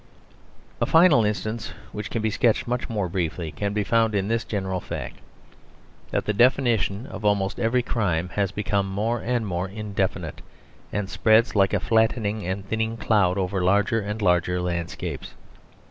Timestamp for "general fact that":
4.43-6.25